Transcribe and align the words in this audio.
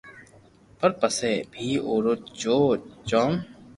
پر 0.77 0.91
پسي 0.99 1.31
بي 1.51 1.67
اورو 1.89 2.13
جو 2.41 2.57
جوم 3.09 3.33